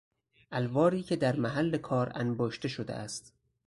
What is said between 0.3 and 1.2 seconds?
الواری که